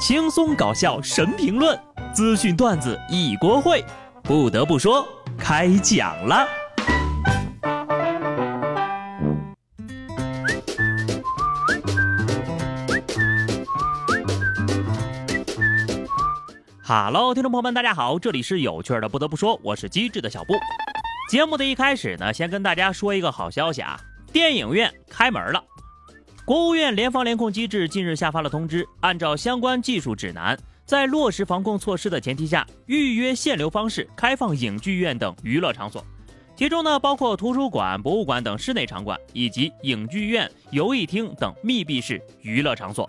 [0.00, 1.78] 轻松搞笑神评论，
[2.14, 3.84] 资讯段子一锅烩。
[4.22, 6.48] 不得不说，开讲了。
[16.82, 19.06] 哈喽，听众朋友们，大家好，这里是有趣的。
[19.06, 20.54] 不得不说，我是机智的小布。
[21.30, 24.00] 节目的一开始呢，先跟大家说一个好消息啊，
[24.32, 25.62] 电影院开门了。
[26.44, 36.04] 国务院联防联控机制近日下发了通知，按照相关技术指南，在落实防控措施的前提下，预约限流方式开放影剧院等娱乐场所，
[36.56, 43.08] 其中呢包括图书馆、博物馆等室内场馆，以及影剧院、游艺厅等密闭式娱乐场所。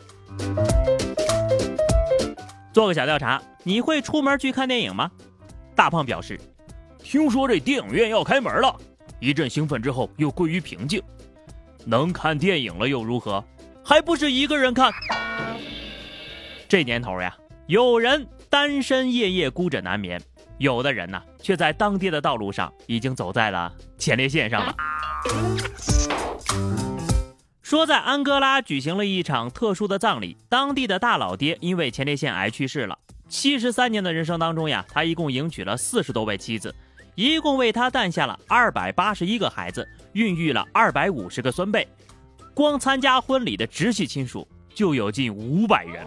[2.71, 5.09] 做个小调查，你会出门去看电影吗？
[5.75, 6.39] 大胖表示，
[7.01, 8.75] 听说这电影院要开门了，
[9.19, 11.01] 一阵兴奋之后又归于平静。
[11.85, 13.43] 能看电影了又如何？
[13.83, 14.91] 还不是一个人看。
[16.69, 17.35] 这年头呀，
[17.67, 20.21] 有人单身夜夜孤枕难眠，
[20.57, 24.75] 有的人呢，却在当爹的道路上已经走在了前列腺上了。
[27.61, 32.97] 说在安哥拉举行了一场特殊的葬礼，当地的大老爹因为前列腺癌去世了。
[33.29, 36.75] 七十三年的人生当中呀，他一共迎娶了四十多位妻子。
[37.15, 41.87] 一共为他诞下了二百八十一个孩子，孕育了二百五十个孙辈，
[42.53, 46.05] 光参加婚礼的直系亲属就有近五百人，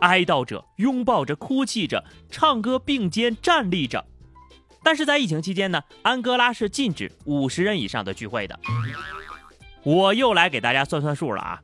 [0.00, 4.04] 哀悼着，拥抱着，哭泣着，唱歌并肩站立着。
[4.84, 8.58] 但是在疫情期间呢，安哥拉是禁止五十人以上的聚会的。
[9.84, 11.62] 我又来给大家算算数了啊，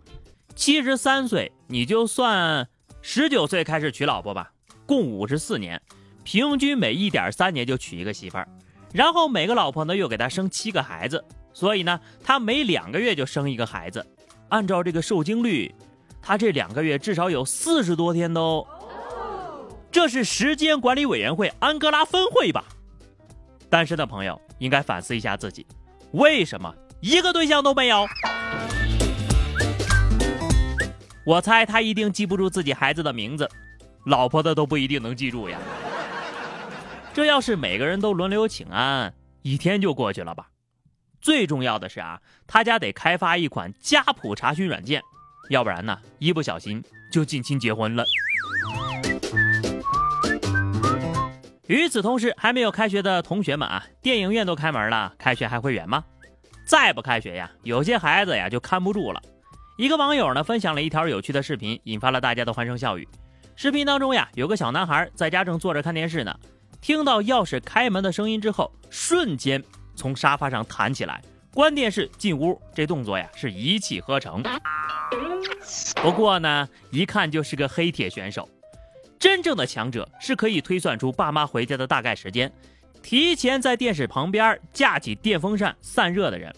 [0.54, 2.68] 七十三岁你就算
[3.00, 4.52] 十九岁开始娶老婆吧，
[4.86, 5.80] 共五十四年。
[6.30, 8.46] 平均每一点三年就娶一个媳妇儿，
[8.92, 14.06] 然后每个老婆呢又给他生七个孩子，所以呢他每两个月就生一个孩子。
[14.50, 15.74] 按照这个受精率，
[16.20, 18.66] 他这两个月至少有四十多天都。
[19.90, 22.62] 这是时间管理委员会安哥拉分会吧？
[23.70, 25.66] 单身的朋友应该反思一下自己，
[26.12, 28.06] 为什么一个对象都没有？
[31.24, 33.48] 我猜他一定记不住自己孩子的名字，
[34.04, 35.58] 老婆的都不一定能记住呀。
[37.18, 39.12] 这要是每个人都轮流请安，
[39.42, 40.50] 一天就过去了吧？
[41.20, 45.02] 最重要的是啊，他家得开发一款家谱查询软件，
[45.50, 46.80] 要不然呢，一不小心
[47.10, 48.04] 就近亲结婚了。
[51.66, 56.04] 与此同时，还没有开学的同学们啊，电影院都开门了，开学还会远吗？
[56.64, 59.20] 再不开学呀，有些孩子呀就看不住了。
[59.76, 63.08] 一个网友呢分享了一条有趣的视频，引发了大家的欢声笑语。
[63.56, 66.32] 视频当中呀，有个小男孩在家正坐着看电视呢。
[66.80, 69.62] 听到钥匙开门的声音之后，瞬间
[69.94, 71.20] 从沙发上弹起来，
[71.52, 74.42] 关电视进屋，这动作呀是一气呵成。
[75.96, 78.48] 不过呢，一看就是个黑铁选手。
[79.18, 82.50] 真正的强者是可以推算出爸妈回家的大概时间，
[83.02, 86.54] 提前在电视旁边架起电风扇散热的人。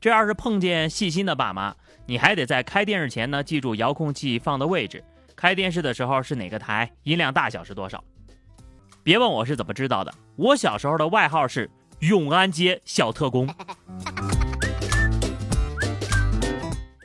[0.00, 1.76] 这要是碰见细心的爸妈，
[2.06, 5.04] 你还得在开电视前呢记住遥控器放的位置，
[5.36, 8.02] 开电视的时候是哪个台，音量大小是多少。
[9.04, 11.68] 别问我是怎么知道的，我小时候的外号是
[11.98, 13.48] 永安街小特工。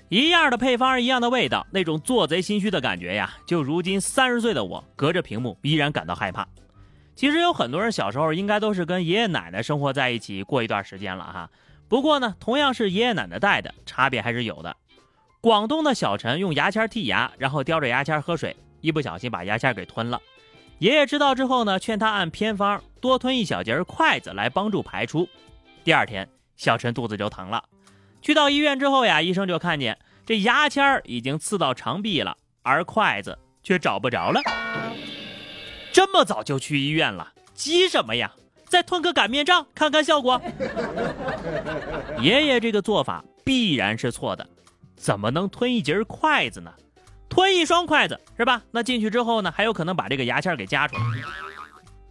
[0.10, 6.48] 一样的配方，一样的味道，那种做贼心虚的感觉呀，就如今三十岁的我，隔着屏幕依然感到害怕。
[7.16, 11.50] 其实有很多人小时候应该都是跟爷爷奶奶生活在一起过一段时间了哈。
[11.90, 14.78] 不过呢，同样是爷爷奶奶带的，差别还是有的。
[15.42, 20.22] 广东的小陈用牙签剔牙，然后叼着牙签喝水，一不小心把牙签给吞了。
[20.80, 25.28] 爷爷知道之后呢，劝他按偏方多吞一小节筷子来帮助排出。
[25.84, 27.64] 第二天，小陈肚子就疼了，
[28.22, 34.40] 去到医院之后呀，医生就看见这牙签儿已经刺到肠壁了，而筷子却找不着了。
[35.92, 38.32] 这么早就去医院了，急什么呀？
[38.68, 40.40] 再吞个擀面杖看看效果。
[42.22, 44.48] 爷爷这个做法必然是错的，
[44.96, 46.72] 怎么能吞一截筷子呢？
[47.30, 48.62] 吞一双筷子是吧？
[48.72, 51.02] 那进去之后呢，还有可能把这个牙签给夹出来。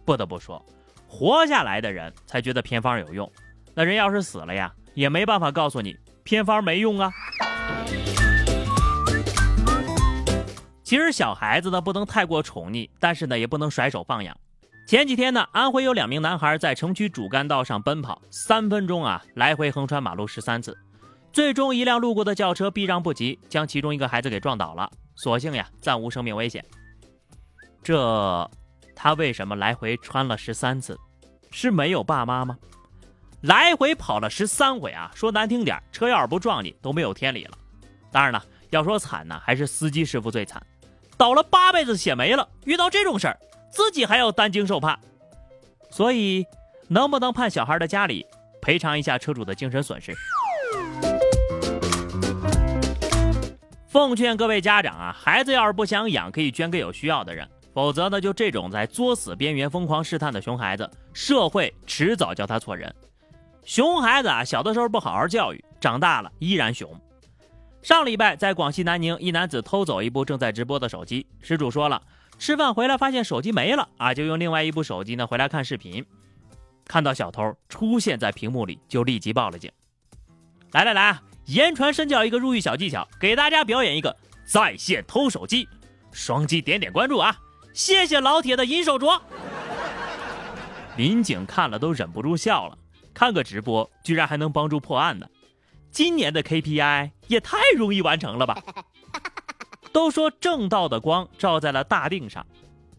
[0.05, 0.63] 不得不说，
[1.07, 3.29] 活下来的人才觉得偏方有用。
[3.73, 7.11] 那人要是死了呀，也没办法告诉你偏方没用啊。
[10.83, 14.35] 其实小孩子呢不能太过宠溺，但是呢也不能甩手放养。
[14.87, 20.77] 前几天呢，安徽有两名男孩在城区主干道上奔跑，三分钟啊来回横穿马路十三次，
[21.33, 24.89] 最终一辆路过的轿车避让不及，将其中一个孩子给撞倒了。
[25.17, 26.63] 所幸呀，暂无生命危险。
[27.83, 28.51] 这，
[28.95, 30.97] 他为什么来回穿了十三次？
[31.51, 32.57] 是没有爸妈吗？
[33.41, 35.11] 来回跑了十三回啊！
[35.15, 37.57] 说难听点，车要是不撞你，都没有天理了。
[38.11, 40.61] 当然了，要说惨呢，还是司机师傅最惨。
[41.17, 43.39] 倒了八辈子血霉了，遇到这种事儿，
[43.71, 44.99] 自己还要担惊受怕。
[45.89, 46.45] 所以，
[46.87, 48.25] 能不能判小孩的家里
[48.61, 50.15] 赔偿一下车主的精神损失？
[53.97, 57.49] 奉劝各位家长啊，孩子要是不想养，可以捐给有需要的人。
[57.73, 62.93] 否则呢，就这种在作死边缘疯狂试探的熊孩子，社会迟早叫他错人。
[63.63, 66.87] 熊孩子啊，小的时候不好好教育，长大了依然熊。
[67.81, 71.99] 上礼拜在广西南宁，一男子偷走一部正在直播的手机，失主说了，
[72.37, 76.05] 吃饭回来发现手机没了啊，就用另外一部手机呢回来看视频，
[76.85, 79.71] 看到小偷出现在屏幕里，就立即报了警。
[80.73, 81.17] 来来来，
[81.47, 84.15] 言传身教一个入狱小技巧，给大家表演一个
[84.45, 85.67] 在线偷手机，
[86.11, 87.37] 双击点点关注啊！
[87.73, 89.21] 谢谢老铁的银手镯，
[90.97, 92.77] 民警看了都忍不住笑了。
[93.13, 95.25] 看个直播居然还能帮助破案呢，
[95.89, 98.61] 今年的 KPI 也太容易完成了吧？
[99.93, 102.45] 都说正道的光照在了大腚上，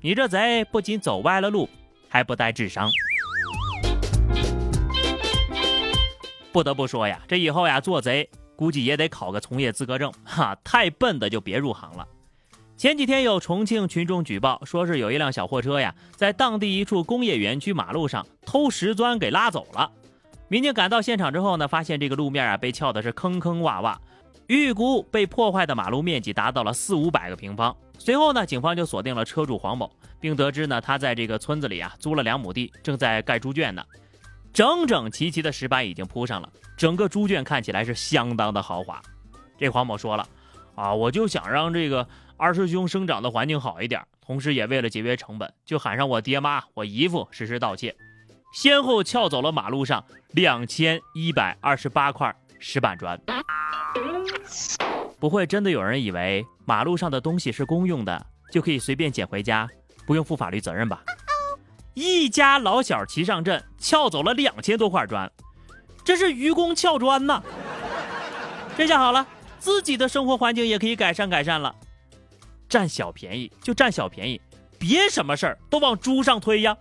[0.01, 1.69] 你这贼不仅走歪了路，
[2.09, 2.91] 还不带智商。
[6.53, 12.07] 不得不说呀，这以后呀做贼估计也得考个从业资格证哈，太笨的就别入行了。
[12.77, 19.91] 前几天有重庆群众举报，说是有一辆小货车呀，在当地一处工业园区马路上偷石砖给拉走了。
[20.49, 23.97] 民警赶到现场之后呢，发现这个路面啊被撬的是坑坑洼洼，
[24.47, 27.77] 预估被破坏的马路面积达到了四五百个平方。
[27.99, 29.91] 随后呢，警方就锁定了车主黄某，
[30.21, 33.85] 并得知呢他在这个村子里啊租了两亩地，正在盖猪圈呢。
[34.53, 39.01] 整整齐齐的石板已经铺上了，整个猪圈看起来是相当的豪华。
[39.59, 40.29] 这黄某说了
[40.75, 42.09] 啊，我就想让这个。
[42.41, 47.93] 二师兄生长的环境好一点，同时也为了节约成本，就喊上我爹妈、我姨父实施盗窃，
[48.55, 53.21] 先后撬走了马路上两千一百二十八块石板砖。
[55.19, 59.69] 不会真的有人以为马路上的东西是公用的，就可以随便捡回家，
[60.07, 61.03] 不用负法律责任吧？
[61.99, 65.29] 一家老小齐上阵，撬走了两千多块砖，
[66.05, 67.43] 这是愚公撬砖呐！
[68.77, 69.27] 这下好了，
[69.59, 71.75] 自己的生活环境也可以改善改善了。
[72.69, 74.41] 占小便宜就占小便宜，
[74.79, 76.77] 别什么事儿都往猪上推呀！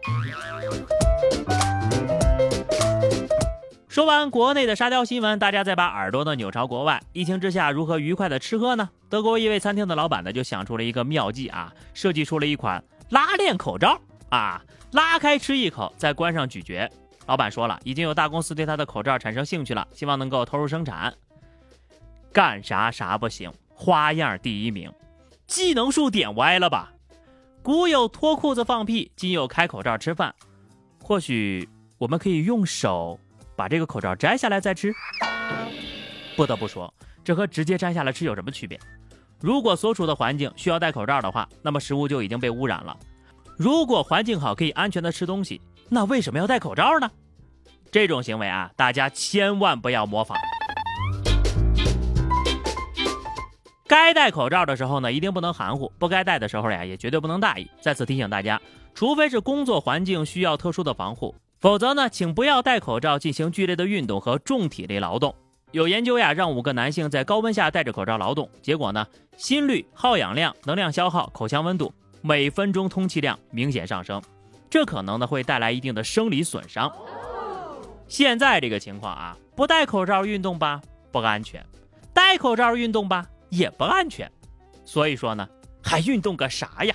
[3.88, 7.02] 说完国内的沙雕新闻，大家再把耳朵呢扭朝国外。
[7.14, 8.88] 疫情之下，如何愉快的吃喝呢？
[9.10, 14.00] 德国一位餐厅的老板呢就想出了一个妙计啊，设计出了一款拉链口罩
[14.30, 16.90] 啊，拉开吃一口，再关上咀嚼。
[17.28, 21.14] 老板说了，已经有大公司对他的口罩产生兴趣了，希望能够投入生产。
[22.32, 24.92] 干啥啥不行，花样第一名。
[25.46, 26.92] 技能树点歪了吧？
[27.64, 30.34] 古有脱裤子放屁，今有开口罩吃饭。
[31.02, 33.20] 或许我们可以用手
[33.56, 34.94] 把这个口罩摘下来再吃。
[36.36, 36.94] 不得不说，
[37.24, 38.80] 这和直接摘下来吃有什么区别？
[39.40, 42.98] 如果所处的环境需要戴口罩的话，那么食物就已经被污染了。
[43.58, 45.60] 如果环境好，可以安全的吃东西，
[45.90, 47.10] 那为什么要戴口罩呢？
[47.92, 50.38] 这种行为啊，大家千万不要模仿。
[53.88, 57.68] 该戴口罩的时候呢，一定不能含糊；不该戴的时候呀，也绝对不能大意。
[57.82, 58.62] 再次提醒大家，
[58.94, 65.34] 除非是工作环境需要特殊的防护，否则呢，请不要戴口罩进行剧烈的运动和重体力劳动。
[65.72, 74.22] 有研究呀，让五个男性在高温下戴着口罩劳动，结果呢，心率、耗氧量、能量消耗、口腔温度、每分钟通气量明显上升，
[74.70, 76.92] 这可能呢会带来一定的生理损伤。
[78.08, 80.82] 现在这个情况啊，不戴口罩运动吧
[81.12, 81.66] 不安全，
[82.14, 83.26] 戴口罩运动吧。
[83.50, 84.30] 也不安全，
[84.84, 85.48] 所以说呢，
[85.82, 86.94] 还运动个啥呀？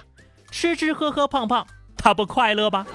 [0.51, 2.87] 吃吃喝喝胖胖，他不快乐吧？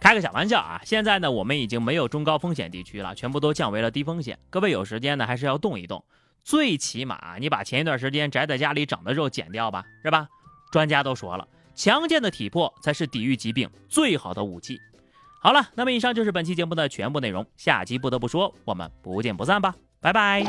[0.00, 0.80] 开个小玩笑啊！
[0.86, 4.38] 现在呢，我们已经没有中高风险地区了，全部都降为了低风险。
[4.48, 6.02] 各位有时间呢，还是要动一动，
[6.46, 10.28] 最起码你把前一段时间宅在家里长的肉减掉吧，是吧？
[10.70, 14.78] 专家都说了，强健的体魄才是抵御疾病最好的武器。
[15.42, 20.44] 好了，那么以上就是本期节目的全部内容，下期不得不说，我们不见不散吧，拜拜。